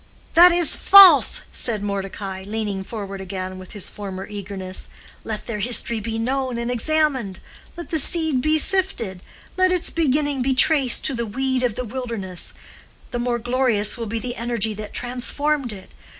"That 0.33 0.51
is 0.51 0.75
false!" 0.75 1.41
said 1.53 1.83
Mordecai, 1.83 2.43
leaning 2.47 2.83
forward 2.83 3.21
again 3.21 3.59
with 3.59 3.73
his 3.73 3.87
former 3.87 4.25
eagerness. 4.25 4.89
"Let 5.23 5.45
their 5.45 5.59
history 5.59 5.99
be 5.99 6.17
known 6.17 6.57
and 6.57 6.71
examined; 6.71 7.39
let 7.77 7.89
the 7.89 7.99
seed 7.99 8.41
be 8.41 8.57
sifted, 8.57 9.21
let 9.57 9.71
its 9.71 9.91
beginning 9.91 10.41
be 10.41 10.55
traced 10.55 11.05
to 11.05 11.13
the 11.13 11.27
weed 11.27 11.61
of 11.61 11.75
the 11.75 11.85
wilderness—the 11.85 13.19
more 13.19 13.37
glorious 13.37 13.95
will 13.95 14.07
be 14.07 14.17
the 14.17 14.37
energy 14.37 14.73
that 14.73 14.91
transformed 14.95 15.71
it. 15.71 15.91